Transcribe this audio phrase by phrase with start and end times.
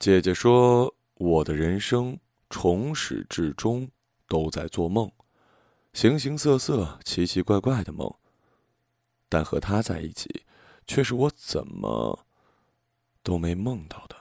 [0.00, 2.18] 姐姐说，我的人生
[2.48, 3.86] 从始至终
[4.26, 5.12] 都在做梦，
[5.92, 8.10] 形形色色、奇奇怪怪的梦。
[9.28, 10.44] 但和他在一起，
[10.86, 12.18] 却是我怎么
[13.22, 14.16] 都没梦到的。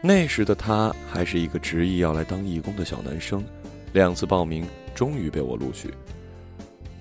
[0.00, 3.44] 那时的他还是一个执意要来当义工的小男生，
[3.92, 4.64] 两次报名
[4.94, 5.92] 终于被我录取。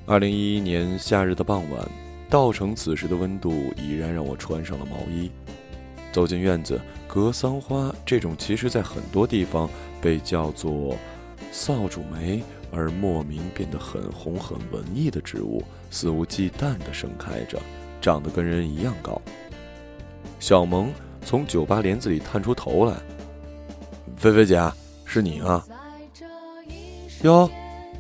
[0.08, 1.88] 二零一一年夏日的傍晚，
[2.32, 5.30] 稻城此时的温度已然让我穿上了毛衣。
[6.12, 9.70] 走进院子，格桑花这种其实在很多地方
[10.02, 10.96] 被叫做
[11.52, 17.60] 扫帚梅而莫名变得很红很文艺的植物，肆无忌惮地盛开着，
[18.02, 19.22] 长得跟人一样高。
[20.40, 20.92] 小萌
[21.24, 22.96] 从酒吧帘子里探出头来
[24.18, 24.60] ：“菲菲姐，
[25.06, 25.66] 是你啊？
[27.24, 27.50] 哟，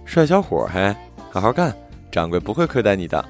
[0.05, 0.95] 帅小伙嘿，
[1.29, 1.75] 好好干，
[2.11, 3.23] 掌柜不会亏待你的。”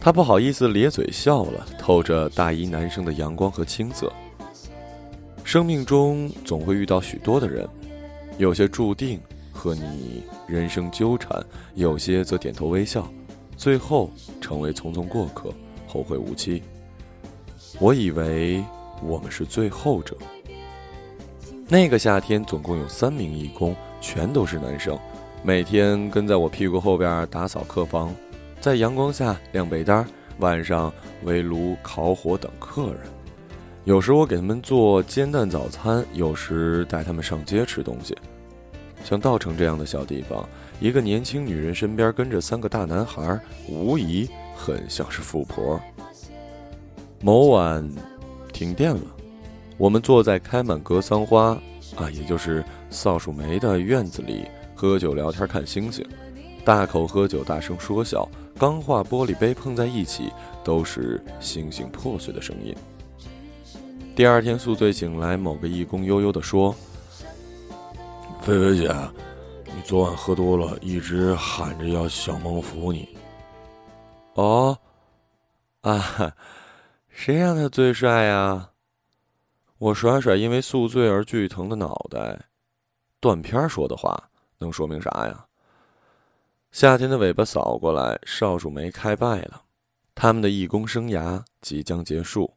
[0.00, 4.10] 他不好意思咧嘴笑了，透着大一男生的阳光和青涩。
[5.44, 7.68] 生命中总会遇到许多的人，
[8.38, 9.20] 有些注定
[9.52, 13.06] 和你人生纠缠，有些则点头微笑，
[13.54, 14.10] 最后
[14.40, 15.52] 成为匆匆过客，
[15.86, 16.62] 后会无期。
[17.78, 18.64] 我以为
[19.02, 20.16] 我们是最后者。
[21.68, 24.98] 那个夏天，总共有三名义工，全都是男生，
[25.42, 28.10] 每天跟在我屁股后边打扫客房。
[28.58, 30.06] 在阳光下晾被单，
[30.38, 30.92] 晚上
[31.24, 33.00] 围炉烤火等客人。
[33.84, 38.16] 有时我给他们做煎蛋早餐，有时带他们上街吃东西。
[39.04, 40.48] 像稻城这样的小地方，
[40.80, 44.26] 一个年轻女人身边跟着三个大男孩，无疑
[44.56, 45.78] 很像是富婆。
[47.20, 47.86] 某晚，
[48.52, 49.02] 停电了，
[49.76, 51.50] 我们坐在开满格桑花
[51.96, 56.02] 啊，也就是扫帚梅的院子里，喝酒聊天看星星，
[56.64, 58.28] 大口喝酒，大声说笑。
[58.56, 62.74] 钢化玻璃杯碰在一起，都是星星破碎的声音。
[64.14, 66.74] 第二天宿醉醒来，某个义工悠悠地说
[68.40, 68.94] ：“菲菲姐，
[69.66, 73.08] 你昨晚喝多了，一直喊着要小萌扶你。”
[74.34, 74.78] 哦，
[75.80, 76.32] 啊，
[77.08, 78.70] 谁让他最帅呀？
[79.78, 82.46] 我甩甩因为宿醉而剧疼的脑袋，
[83.18, 85.44] 断片说的话能说明啥呀？
[86.74, 89.62] 夏天的尾巴扫过来，少主梅开败了，
[90.12, 92.52] 他们的义工生涯即将结束，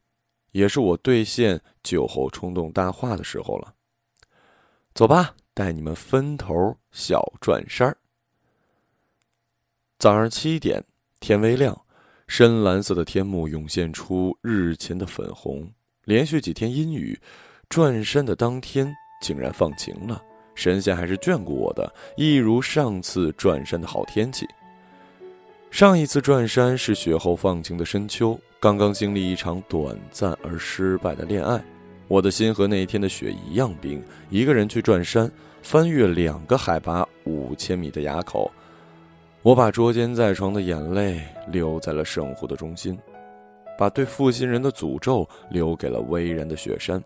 [0.54, 3.76] 也是我兑现酒后冲动大话的时候了。
[4.96, 7.96] 走吧，带你们分头小转山。
[10.00, 10.84] 早上七点，
[11.20, 11.80] 天微亮，
[12.28, 15.72] 深蓝色的天幕涌现出日前的粉红。
[16.06, 17.22] 连续几天阴雨，
[17.70, 18.92] 转山的当天
[19.22, 20.20] 竟然放晴了。
[20.58, 24.48] 神仙还是眷顾我的，一如上次转山的好天气。
[25.70, 31.64] 上一次转山是雪后放晴的深秋，刚刚经历一场短暂而失败的恋爱，
[32.08, 34.04] 我的心和那一天的雪一样冰。
[34.32, 35.32] 一个人去转山，
[35.62, 38.52] 翻越两个海拔五千米的垭口，
[39.44, 42.98] 我把捉奸在床的眼泪留在了圣湖的中心，
[43.78, 47.00] 把对负心人的诅咒留给了巍然的雪山。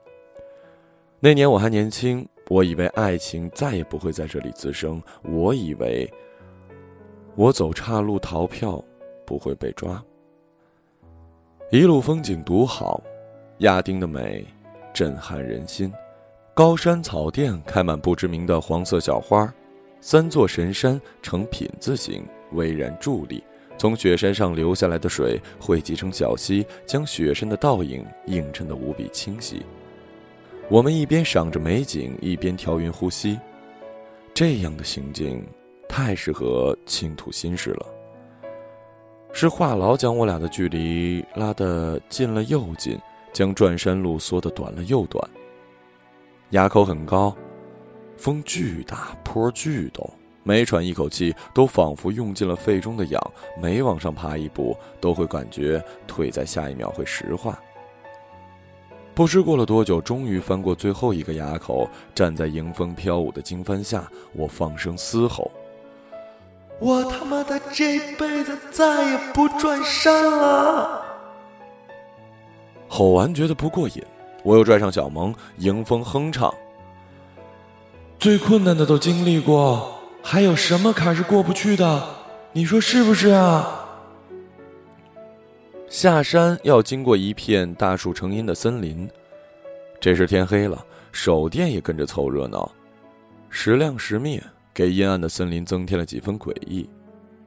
[1.19, 2.25] 那年我还年轻。
[2.51, 6.11] 我以为爱情再也不会在这里滋生，我以为
[7.33, 8.83] 我走岔路逃票
[9.25, 10.03] 不会被抓。
[11.71, 13.01] 一路风景独好，
[13.59, 14.45] 亚丁的美
[14.93, 15.93] 震撼人心，
[16.53, 19.49] 高山草甸开满不知名的黄色小花，
[20.01, 23.41] 三座神山呈品字形巍然伫立，
[23.77, 29.65] 从雪山上流下来的水汇集成小溪，将雪山的倒影映衬得无比清晰。
[30.71, 33.37] 我们一边赏着美景，一边调匀呼吸，
[34.33, 35.45] 这样的行径
[35.89, 37.85] 太适合倾吐心事了。
[39.33, 42.97] 是话痨将我俩的距离拉得近了又近，
[43.33, 45.21] 将转山路缩得短了又短。
[46.51, 47.35] 垭口很高，
[48.15, 50.09] 风巨大，坡巨陡，
[50.41, 53.21] 每喘一口气都仿佛用尽了肺中的氧，
[53.61, 57.61] 每往上爬一步都会感觉腿在下一秒会石化。
[59.21, 64.03] 不知过了多久，终于翻过最后一个垭口，站在迎风飘舞的经幡下，
[64.33, 65.51] 我放声嘶吼
[66.81, 71.03] ：“我他妈的这辈子再也不转山了！”
[72.89, 74.03] 吼完觉得不过瘾，
[74.41, 76.51] 我又拽上小萌，迎风哼唱
[78.17, 82.03] ：“最困难的都经历过，还有什么坎是过不去的？
[82.53, 83.77] 你说是不是啊？”
[85.91, 89.09] 下山要经过一片大树成荫的森林，
[89.99, 92.71] 这时天黑了，手电也跟着凑热闹，
[93.49, 94.41] 时亮时灭，
[94.73, 96.89] 给阴暗的森林增添了几分诡异。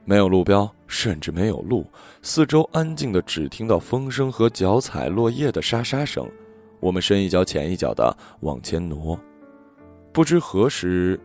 [0.03, 1.87] 没有路标，甚至没有路，
[2.21, 6.23] 四周安静的，只听到风声和脚踩落叶的沙沙声。
[6.79, 9.19] 我们深一脚浅一脚的往前挪。
[10.13, 11.19] 不知何时，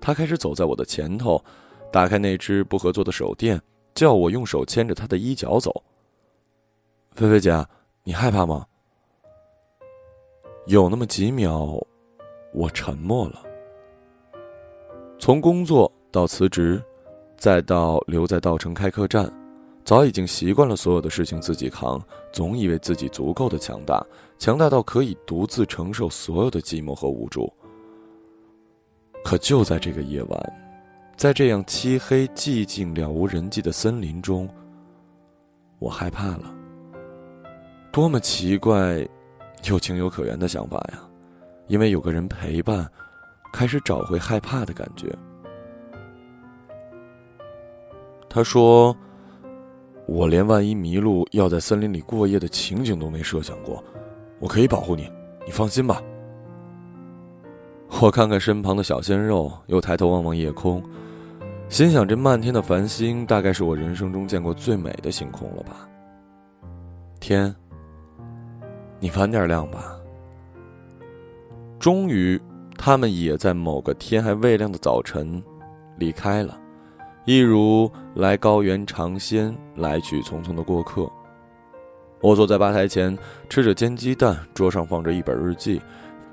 [0.00, 1.40] 他开始走在我的前头，
[1.92, 3.62] 打开那只不合作的手电，
[3.94, 5.72] 叫我用手牵着他的衣角走。
[7.14, 7.64] 菲菲姐，
[8.02, 8.66] 你害怕吗？
[10.66, 11.80] 有那么几秒，
[12.52, 13.40] 我沉默了。
[15.16, 16.82] 从工作到辞职，
[17.36, 19.32] 再到留在稻城开客栈，
[19.84, 22.02] 早已经习惯了所有的事情自己扛，
[22.32, 24.04] 总以为自己足够的强大，
[24.36, 27.52] 强大到可以独自承受所有的寂寞和无助。
[29.24, 30.52] 可就在这个夜晚，
[31.16, 34.48] 在这样漆黑、寂静、了无人迹的森林中，
[35.78, 36.53] 我害怕了。
[37.94, 39.06] 多么奇怪，
[39.70, 40.98] 又情有可原的想法呀！
[41.68, 42.90] 因为有个人陪伴，
[43.52, 45.16] 开始找回害怕的感觉。
[48.28, 48.96] 他说
[50.08, 53.80] ：“我连万一迷路要在森林里过夜的情景都没设想过，
[54.40, 55.08] 我可以保护你，
[55.46, 56.02] 你放心吧。”
[58.02, 60.82] 我看看身旁的小鲜肉，又抬头望望夜空，
[61.68, 65.88] 心想：这漫天的繁星，大概是我人生中见过最美的星空了吧？
[67.20, 67.54] 天，
[69.04, 70.00] 你晚点亮吧。
[71.78, 72.40] 终于，
[72.78, 75.44] 他们也在某个天还未亮的早晨
[75.98, 76.58] 离开了，
[77.26, 81.06] 一如来高原尝鲜、来去匆匆的过客。
[82.22, 83.14] 我坐在吧台前，
[83.50, 85.82] 吃着煎鸡蛋，桌上放着一本日记，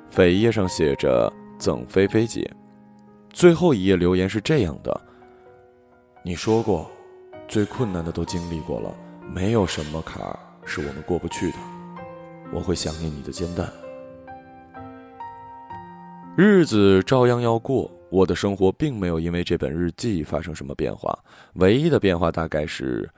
[0.09, 1.29] 扉页上写着。
[1.59, 2.50] 赠菲菲姐，
[3.29, 5.00] 最后一页留言是这样的
[6.25, 6.89] ：“你说过，
[7.47, 8.95] 最困难的都经历过了，
[9.29, 11.57] 没有什么坎儿是我们过不去的。
[12.53, 13.71] 我会想念你的煎蛋。
[16.38, 21.18] 日子照样要过，我的生活并没有因为这本日记发生什么变化。
[21.56, 23.09] 唯一的变化大概是，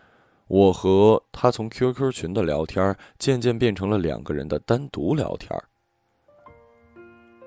[0.48, 5.52] 我和他从 QQ 群的聊天渐渐变成了两个人的单独聊天。”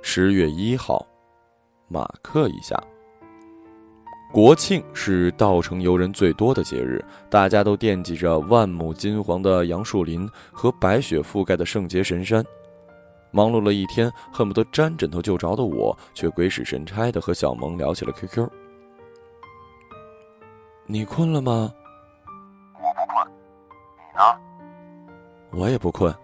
[0.03, 1.05] 十月一号，
[1.89, 2.81] 马克一下。
[4.37, 12.45] 国庆是稻城游人最多的节日，大家都惦记着万亩金黄的杨树林和白雪覆盖的圣洁神山。
[13.31, 18.47] 忙碌了一天，恨不得沾枕头就着的我，却鬼使神差的和小萌聊起了 QQ。
[20.85, 21.73] 你困了吗？
[22.75, 23.27] 我不困，
[23.97, 25.63] 你呢？
[25.63, 26.15] 我也不困。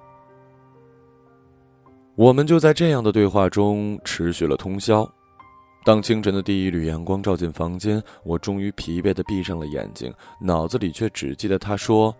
[2.15, 5.11] 我们就在这样的对话中持续了通宵。
[5.85, 12.15] 当清晨的第一缕阳光照进房间，我终于疲惫的闭上了眼睛，脑子里却只记得他说：“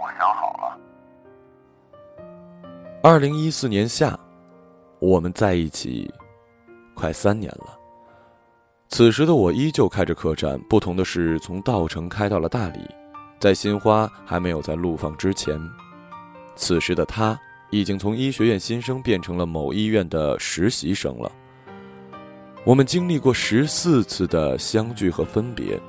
[0.00, 0.78] 我想好了。”
[3.02, 4.18] 二零一四年夏，
[4.98, 6.12] 我们在一起
[6.94, 7.78] 快三年了。
[8.88, 12.80] 此时的我依旧开着客栈，不同的是，从稻城开到了大理，
[13.38, 15.60] 在新花还没有在陆放之前。
[16.56, 17.38] 此时的他。
[17.72, 21.30] 已经从医学院新生变成了某医院的实习生了。
[22.64, 25.80] 我们经历过十四次的相聚和分别。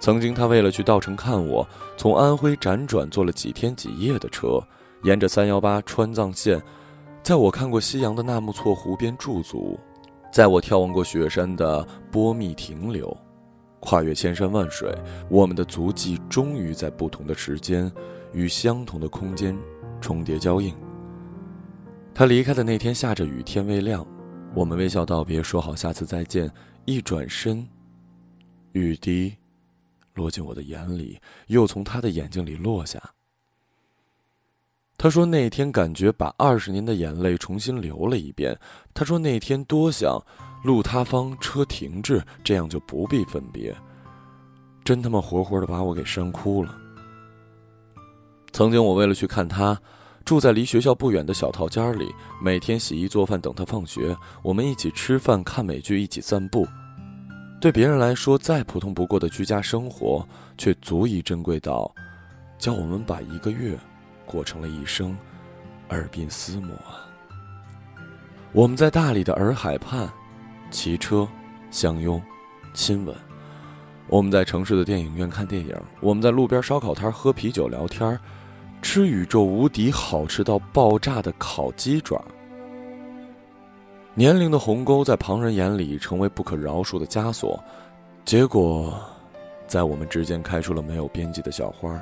[0.00, 1.66] 曾经，他为了去稻城看我，
[1.96, 4.58] 从安徽辗转坐了几天几夜的车，
[5.02, 6.60] 沿着三幺八川藏线，
[7.22, 9.78] 在我看过夕阳的纳木错湖边驻足，
[10.32, 13.14] 在我眺望过雪山的波密停留，
[13.80, 14.94] 跨越千山万水，
[15.28, 17.90] 我们的足迹终于在不同的时间
[18.32, 19.56] 与相同的空间
[20.00, 20.74] 重叠交映。
[22.14, 24.06] 他离开的那天下着雨，天未亮，
[24.54, 26.48] 我们微笑道别，说好下次再见。
[26.84, 27.66] 一转身，
[28.72, 29.34] 雨滴
[30.14, 31.18] 落进我的眼里，
[31.48, 33.02] 又从他的眼睛里落下。
[34.96, 38.56] 他说那天感觉把二十年的眼泪重新流了一遍。
[38.94, 40.22] 他说那天多想
[40.62, 43.74] 路塌方，车停滞，这样就不必分别。
[44.84, 46.78] 真他妈活活的把我给煽哭了。
[48.52, 49.76] 曾经我为了去看他。
[50.24, 52.10] 住在离学校不远的小套间里，
[52.42, 56.66] 每天洗衣做饭等他放学，我们一起吃饭、看美剧、一起散步。
[57.60, 60.26] 对别人来说再普通不过的居家生活，
[60.56, 61.94] 却足以珍贵到，
[62.58, 63.78] 叫我们把一个月
[64.24, 65.14] 过成了一生，
[65.90, 66.74] 耳鬓厮磨。
[68.52, 70.10] 我们在大理的洱海畔，
[70.70, 71.28] 骑车、
[71.70, 72.20] 相拥、
[72.72, 73.14] 亲吻；
[74.08, 78.18] 我们在城市的电影院看电影；我们在路边烧烤摊喝啤酒聊天儿。
[78.84, 82.22] 吃宇宙无敌好吃到爆炸的烤鸡爪。
[84.12, 87.58] 年龄的鸿沟在旁人眼里成为不可饶恕的枷锁，
[88.26, 88.94] 结果，
[89.66, 91.98] 在我们之间开出了没有边际的小花。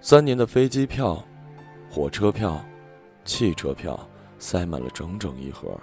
[0.00, 1.22] 三年的飞机票、
[1.90, 2.58] 火车票、
[3.26, 4.00] 汽车票
[4.38, 5.78] 塞满了整整一盒，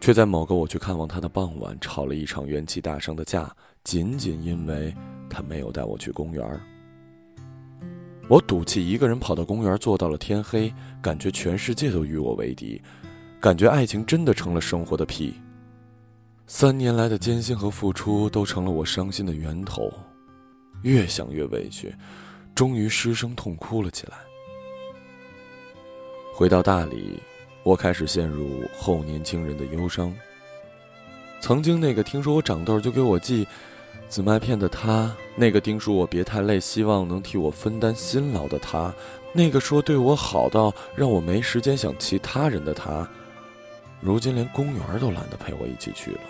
[0.00, 4.92] 却在某个我去看望他的傍晚吵了一场元气大伤的架，仅仅因为
[5.28, 6.60] 他没有带我去公园。
[8.32, 10.72] 我赌气一个人跑到公园，坐到了天黑，
[11.02, 12.80] 感觉全世界都与我为敌，
[13.38, 15.34] 感觉爱情真的成了生活的屁。
[16.46, 19.92] 三年来的艰辛和付出都成了我伤心的源头，
[20.80, 21.94] 越想越委屈，
[22.54, 24.14] 终于失声痛哭了起来。
[26.34, 27.20] 回到大理，
[27.62, 30.10] 我开始陷入后年轻人的忧伤。
[31.42, 33.46] 曾经那个听说我长痘就给我寄
[34.12, 38.92] 紫麦片的他，那个叮嘱我别太累，希望能替我分担辛劳的他，
[39.32, 43.08] 那个说对我好到让我没时间想其他人的他，
[44.02, 46.20] 如今连公园都懒得陪我一起去了。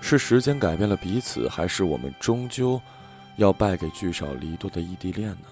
[0.00, 2.80] 是时间改变了彼此，还是我们终究
[3.36, 5.46] 要败给聚少离多的异地恋呢？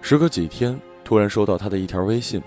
[0.00, 2.42] 时隔几天，突然收到他的一条微信：“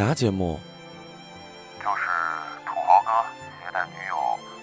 [0.00, 0.58] 啥节目？
[1.78, 2.08] 就是
[2.64, 3.10] 土豪哥
[3.62, 4.16] 携带女友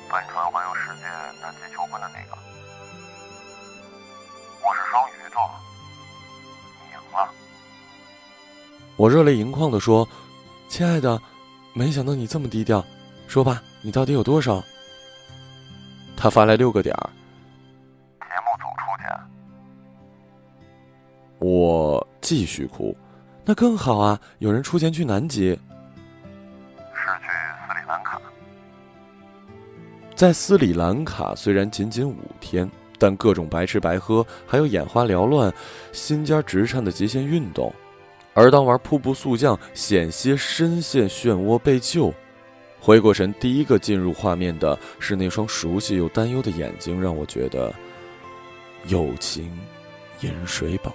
[0.10, 1.06] 帆船环游世界
[1.39, 2.36] 南极求婚的那个。
[4.65, 5.48] 我是双鱼座，
[6.82, 7.29] 你赢了。
[8.96, 10.10] 我热泪盈眶的说
[10.67, 11.22] ：“亲爱的，
[11.72, 12.84] 没想到你这么低调，
[13.27, 14.63] 说吧，你到底有多少？”
[16.17, 17.10] 他发来六个点儿。
[18.22, 19.15] 节目总出钱
[21.38, 22.98] 我继续哭，
[23.50, 24.20] 那更好啊！
[24.39, 25.60] 有人出钱去南极，是
[27.22, 27.30] 去
[27.63, 28.22] 斯里兰卡。
[30.13, 35.50] 在斯里兰卡，虽然仅仅五天，但各种白吃白喝，还有眼花缭乱、
[35.94, 37.74] 心尖直颤的极限运动。
[38.34, 42.13] 而当玩瀑布速降，险些深陷漩涡被救，
[42.82, 47.74] 回过神，第一个进入画面的是那双熟悉又担忧的眼睛，让我觉得
[48.88, 49.58] 友情
[50.20, 50.92] 饮水饱。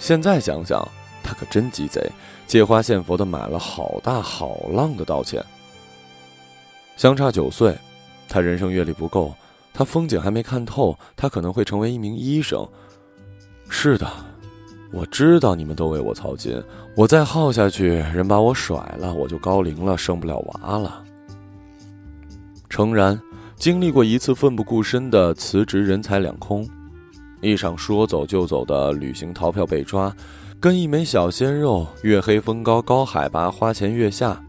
[0.00, 0.82] 现在想想，
[1.22, 2.10] 他可真鸡贼，
[2.46, 5.44] 借花献佛的买了好大好浪的道歉。
[6.96, 7.76] 相差九岁，
[8.26, 9.34] 他人生阅历不够，
[9.74, 12.66] 他风景还没看透，他可能会成为一名医生。
[13.68, 14.10] 是的，
[14.90, 16.60] 我知道你们都为我操心，
[16.96, 21.04] 我再耗下去，人把我甩了，我就高龄了，生不了娃了。
[22.70, 23.20] 诚然，
[23.54, 26.66] 经历过一次奋不顾身的辞职，人财两空。
[27.40, 30.14] 一场说走就走的旅行逃票被抓，
[30.60, 34.42] 跟一枚小鲜肉，月黑风高，高海拔，花前月下，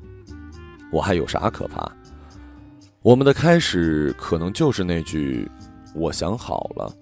[0.91, 1.89] 我还有啥可怕？
[3.01, 5.49] 我们的开始可能就是那句
[5.95, 6.93] “我想好了”，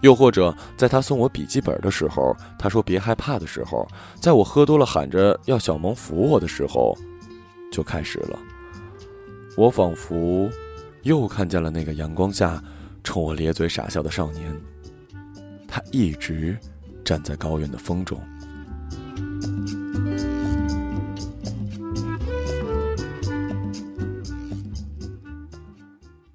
[0.00, 3.86] 又或者在他送我笔记本的时候，他说别害怕的时候，
[4.20, 6.96] 在我喝多了喊着要小萌扶我的时候，
[7.70, 8.38] 就开始了。
[9.56, 10.50] 我仿佛
[11.02, 12.62] 又看见了那个阳光下
[13.04, 14.52] 冲我咧嘴傻笑的少年。
[15.68, 16.58] 他一直
[17.04, 18.20] 站在高原的风中。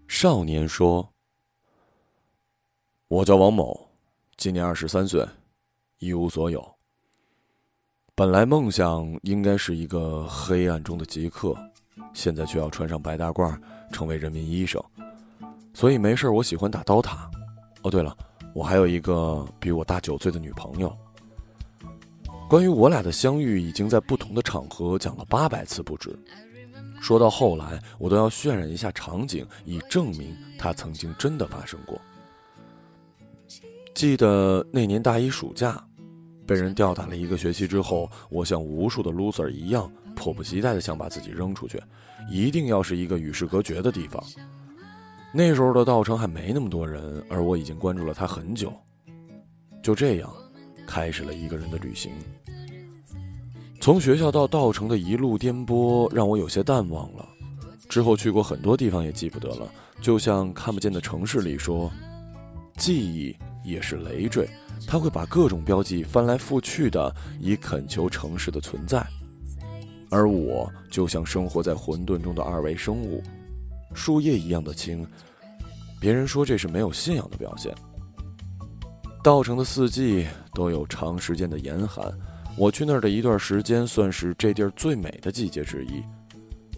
[0.08, 1.12] 少年说
[3.10, 3.90] ：“我叫王某，
[4.38, 5.28] 今年二十三岁，
[5.98, 6.76] 一无所有。
[8.14, 11.56] 本来梦想应该是一个黑暗中的极客，
[12.14, 13.60] 现在却要穿上白大褂，
[13.92, 14.80] 成为人民医生。
[15.74, 17.28] 所以没事我喜欢打刀塔。
[17.82, 18.16] 哦，对了。”
[18.54, 20.96] 我还有一个比我大九岁的女朋友。
[22.50, 26.18] 关于我俩的相遇，已经在不同的场合讲了八百次不止。
[27.00, 32.00] 说到后来，我都要渲染一下场景，以证明它曾经真的发生过。
[33.96, 35.84] 记得那年大一暑假，
[36.46, 41.82] 被人吊打了一个学期之后，我像无数的 loser 一样，迫不及待的想把自己扔出去，
[42.30, 44.24] 一定要是一个与世隔绝的地方。
[45.34, 48.72] 那时候的稻城还没那么多人，而我已经关注了他很久。
[49.82, 50.30] 就这样，
[50.86, 52.12] 开始了一个人的旅行。
[53.80, 57.26] 从学校到稻城的一路颠簸，让我有些淡忘了。
[57.88, 59.72] 之后去过很多地方，也记不得了。
[60.02, 61.90] 就像看不见的城市里说，
[62.76, 64.50] 记忆也是累赘，
[64.86, 69.06] 它会把各种标记翻来覆去的，以恳求城市的存在。
[70.10, 73.24] 而我就像生活在混沌中的二维生物。
[73.94, 75.06] 树叶一样的轻，
[76.00, 77.74] 别人说这是没有信仰的表现。
[79.24, 82.12] 稻城的四季都有长时间的严寒，
[82.58, 86.02] 我去那儿的一段时间算是这地儿最美的季节之一。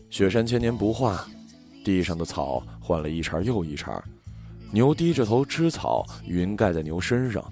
[0.10, 1.26] 雪山千年不化，
[1.86, 4.04] 地上的草换了一茬又一茬，
[4.72, 7.44] 牛低着头吃草，云盖在牛身上。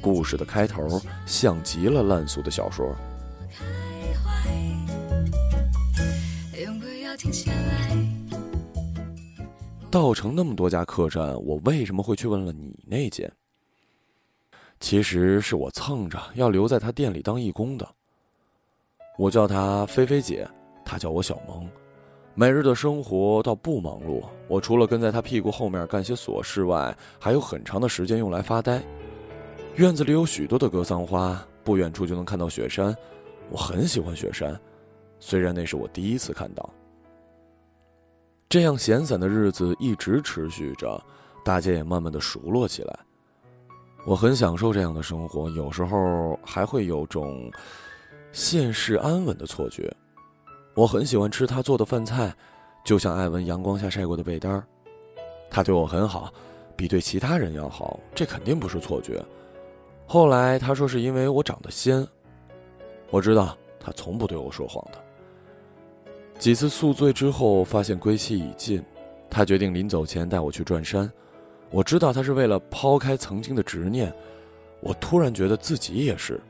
[0.00, 2.94] 故事的开头像极了烂俗的小说。
[9.96, 13.32] 稻城那么多家客栈，我为什么会去问了你那间？
[14.78, 17.88] 其实是我蹭着要留在他店里当义工的。
[19.16, 20.46] 我叫她菲菲姐，
[20.84, 21.66] 她叫我小萌。
[22.34, 28.82] 每日的生活倒不忙碌，我除了跟在她屁股后面干些琐事外，还有很长的时间用来发呆。
[29.76, 32.94] 院子里有许多的格桑花，不远处就能看到雪山。
[33.48, 34.60] 我很喜欢雪山，
[35.20, 36.68] 虽然那是我第一次看到。
[38.48, 41.02] 这样闲散的日子一直持续着，
[41.44, 42.98] 大家也慢慢的熟络起来。
[44.04, 47.50] 我很享受这样的生活，有时候还会有种
[48.30, 49.92] 现世安稳的错觉。
[50.74, 52.32] 我很喜欢吃他做的饭菜，
[52.84, 54.64] 就像艾文阳光下晒过的被单儿。
[55.50, 56.32] 他对我很好，
[56.76, 59.20] 比对其他人要好，这肯定不是错觉。
[60.06, 62.06] 后来他说是因为我长得仙，
[63.10, 65.02] 我知道他从不对我说谎的。
[66.38, 68.82] 几次宿醉之后，发现归期已尽，
[69.30, 71.10] 他决定临走前带我去转山。
[71.70, 74.12] 我知道他是为了抛开曾经的执念，
[74.80, 76.40] 我突然觉得自己也是。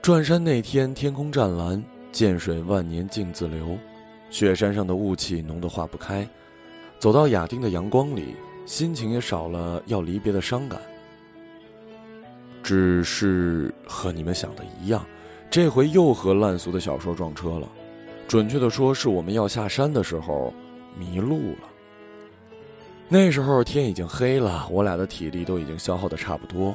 [0.00, 3.76] 转山那天，天空湛蓝，涧水万年静自流，
[4.30, 6.28] 雪山上的雾气浓得化不开。
[6.98, 10.80] 走到亚丁的阳光里，心情也少了要离别的伤感。
[12.62, 15.04] 只是和你们想的一样，
[15.50, 17.68] 这回又和烂俗的小说撞车了。
[18.26, 20.52] 准确的说，是我们要下山的时候
[20.96, 21.68] 迷路了。
[23.08, 26.74] 那时候天已经黑了，我俩的体力都已经消耗的差不多，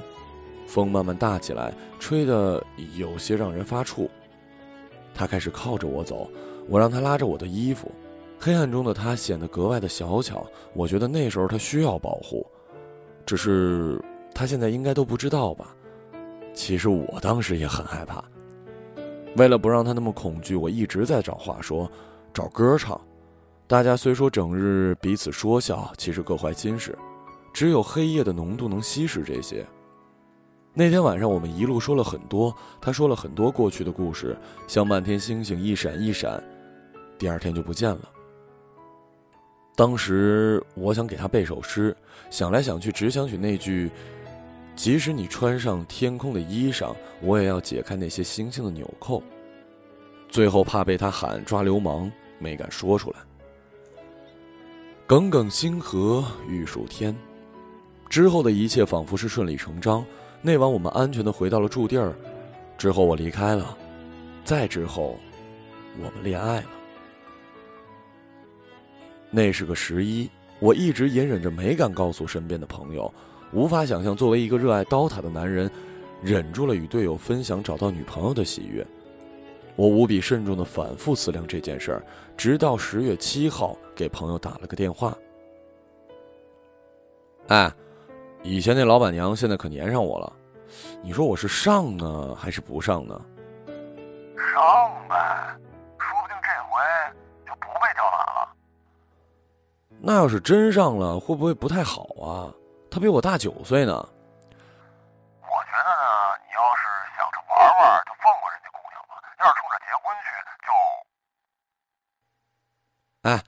[0.68, 2.64] 风慢慢大起来，吹得
[2.96, 4.08] 有些让人发怵。
[5.16, 6.30] 他开始靠着我走，
[6.68, 7.92] 我让他拉着我的衣服。
[8.40, 12.46] 黑暗中的他显得格外的小巧，我觉得那时候他需要保护，
[13.26, 14.00] 只是
[14.32, 15.76] 他现在应该都不知道吧。
[16.54, 18.24] 其实我当时也很害怕，
[19.38, 21.90] 为了不让他那么恐惧，我一直在找话说，
[22.34, 23.00] 找歌唱。
[23.68, 26.98] 大家虽说整日彼此说笑，其实各怀心事，
[27.54, 29.66] 只有黑夜的浓度能稀释这些。
[30.74, 34.36] 那天晚上我们一路说了很多，他说了很多过去的故事，
[34.68, 36.44] 像漫天星星一闪一闪，
[37.18, 38.10] 第二天就不见了。
[39.76, 41.96] 当时我想给他背首诗，
[42.32, 43.92] 想来想去，只想起那句
[44.78, 49.22] ：“即使你穿上天空的衣裳，我也要解开那些星星的纽扣。”
[50.30, 53.18] 最后怕被他喊抓流氓，没敢说出来。
[55.08, 57.16] 耿耿星河，玉树天。
[58.10, 60.06] 之后的一切仿佛是顺理成章。
[60.42, 62.14] 那晚我们安全的回到了驻地儿，
[62.78, 63.76] 之后我离开了，
[64.46, 65.18] 再之后，
[65.98, 66.68] 我们恋爱了。
[69.32, 73.12] 那是个十一，我一直隐忍着没敢告诉身边的朋友，
[73.54, 75.70] 无法想象作为一个热爱刀塔的男人，
[76.22, 78.86] 忍住了与队友分享找到女朋友的喜悦。
[79.76, 82.04] 我无比慎重的反复思量这件事儿，
[82.36, 85.16] 直到十月七号给朋友打了个电话。
[87.48, 87.72] 哎，
[88.44, 90.34] 以前那老板娘现在可粘上我了，
[91.02, 93.14] 你说我是上呢还是不上呢？
[94.36, 95.56] 上呗，
[95.98, 96.82] 说不定这回
[97.46, 98.50] 就不被吊打了。
[100.02, 102.52] 那要是真上了，会不会不太好啊？
[102.98, 103.94] 他比我大九岁呢。
[103.94, 106.82] 我觉得呢，你要是
[107.16, 109.22] 想着玩玩，就放过人家姑娘吧。
[109.38, 110.34] 要是冲着结婚去，
[113.22, 113.30] 就……
[113.30, 113.44] 哎，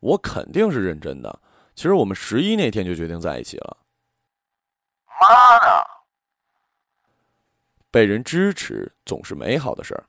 [0.00, 1.38] 我肯定是认真的。
[1.74, 3.76] 其实我们十一那天就决定在一起了。
[5.20, 5.86] 妈的！
[7.90, 10.04] 被人支持总是美好的事儿，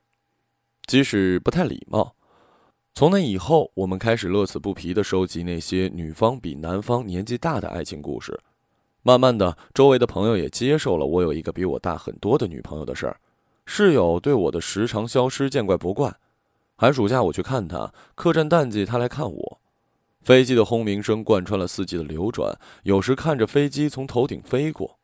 [0.86, 2.16] 即使不太礼貌。
[2.94, 8.40] 从那以后，我们开始乐此不疲的收集那些女方比男方年纪大的爱情故事。
[9.06, 13.20] 慢慢的，周围的朋友也接受了我有一个比我大很多的女朋友的事儿。
[13.64, 16.12] 室友对我的时常消失见怪不怪。
[16.76, 19.60] 寒暑假我去看他，客栈淡季他来看我。
[20.22, 24.98] 飞机的轰鸣声贯穿了四季的流转，有时看着飞机从头顶飞过，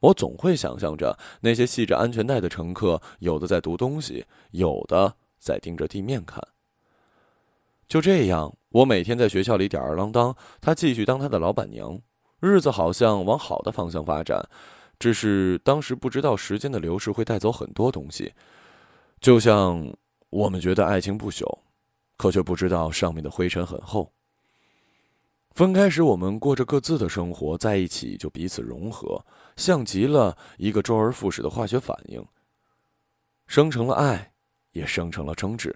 [0.00, 6.42] 我总会想象着那些系着安全带的乘客，有的在读东西，有的在盯着地面看。
[7.86, 12.00] 就这样，我每天在学校里吊儿郎当，他继续当他的老板娘，
[12.40, 14.48] 日子好像往好的方向发展。
[14.98, 18.34] 只是当时不知道时间的流逝会带走很多东西，
[19.18, 19.90] 就像
[20.28, 21.60] 我们觉得爱情不朽，
[22.18, 24.12] 可却不知道上面的灰尘很厚。
[25.52, 29.24] 分开时，我们过着各自的生活；在一起，就彼此融合，
[29.56, 32.22] 像极了一个周而复始的化学反应，
[33.46, 34.32] 生成了爱，
[34.72, 35.74] 也生成了争执。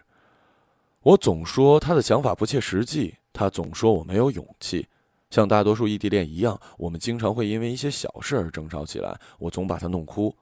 [1.01, 4.87] 我总说他的想法不切实际，他总说我没有勇气。
[5.35, 10.33] 像大多数异地恋一样，我们经常会因为一些小事而争吵起来，我总把他弄哭。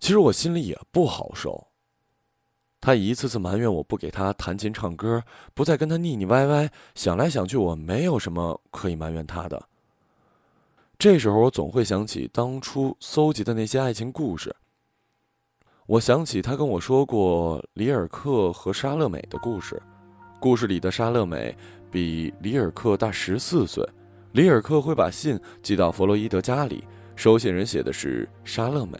[0.00, 1.66] 其实我心里也不好受。
[2.80, 6.72] 他一次次埋怨我不给他弹琴唱歌，不再跟他腻腻歪歪。
[6.94, 9.62] 想来想去，我没有什么可以埋怨他的。
[10.98, 14.56] 这时候，我总会想起当初搜集的那些爱情故事。
[15.84, 19.82] 我想起他跟我说过里尔克和莎乐美的故事。
[20.40, 21.54] 故事里的莎乐美
[21.90, 23.86] 比里尔克大十四岁。
[24.32, 26.84] 里尔克会把信寄到弗洛伊德家里，
[27.16, 28.98] 收信人写的是莎乐美。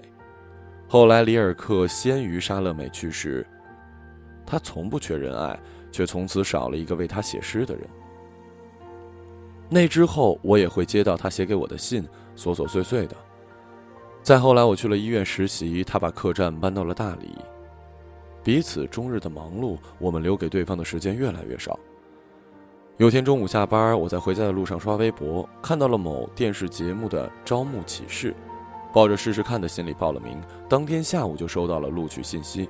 [0.88, 3.46] 后来里尔克先于莎乐美去世，
[4.46, 5.58] 他从不缺人爱，
[5.92, 7.84] 却从此少了一个为他写诗的人。
[9.68, 12.02] 那之后，我也会接到他写给我的信，
[12.34, 13.14] 琐琐碎碎的。
[14.22, 17.36] 再后来，我去了医院实习，他把客栈搬到了大理。
[18.42, 21.78] 彼此终日的忙碌，我们留给对方的时间越来越少。
[22.98, 28.34] 有天中午下班，我在回家的路上刷微博，看到了某电视节目的招募启事，
[28.92, 30.36] 抱着试试看的心理报了名。
[30.68, 32.68] 当天下午就收到了录取信息，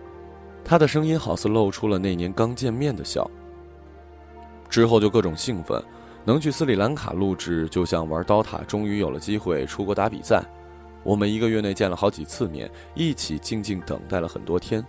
[0.63, 3.29] 他的声音好似露出了那年刚见面的笑。
[4.69, 5.83] 之后就各种兴奋，
[6.27, 10.45] 能去斯里兰卡录制，就像玩刀塔，终于有了机会出国打比赛。
[11.05, 14.85] 我们一个月内见了好几次面，一起静静等待了很多天。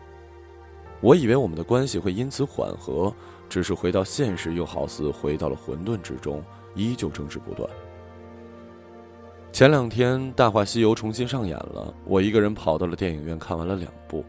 [1.00, 3.14] 我以为我们的关系会因此缓和，
[3.50, 6.44] 只是回到现实，又好似回到了混沌之中，
[6.76, 7.68] 依旧争执不断。
[9.52, 14.24] 前两天《大话西游》重新上演了，我一个人跑到了电影院看完了两部。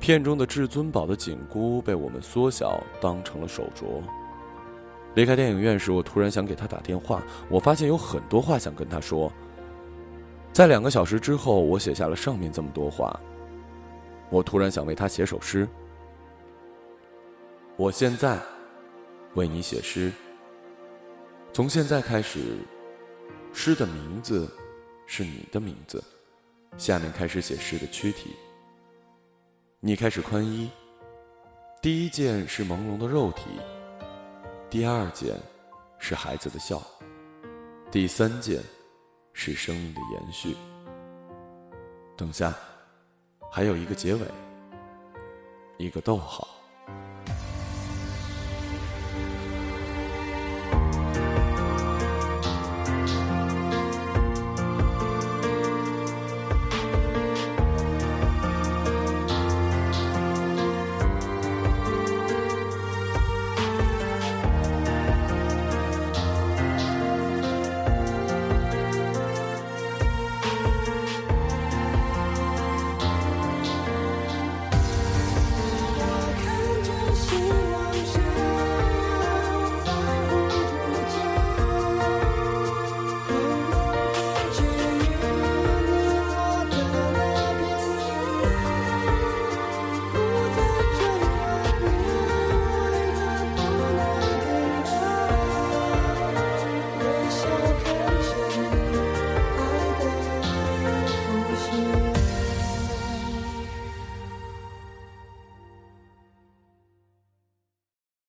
[0.00, 4.02] 片中的至尊宝的紧箍被我们缩小当成了手镯。
[5.14, 9.32] 离开电影院时，我突然想给他打电话，我发现有很多话想跟他说。
[10.52, 13.18] 在两个小时之后，我写下了上面这么多话。
[14.28, 15.68] 我突然想为他写首诗。
[17.82, 18.40] 我现在
[19.34, 20.12] 为你写诗。
[21.52, 22.58] 从现在开始，
[23.52, 24.48] 诗的名字
[25.04, 26.00] 是你的名字。
[26.78, 28.36] 下面开始写诗的躯体。
[29.80, 30.70] 你开始宽衣。
[31.82, 33.46] 第一件是朦胧的肉体，
[34.70, 35.34] 第二件
[35.98, 36.80] 是孩子的笑，
[37.90, 38.62] 第三件
[39.32, 40.54] 是生命的延续。
[42.16, 42.54] 等下，
[43.50, 44.20] 还有一个结尾，
[45.78, 46.46] 一个逗号。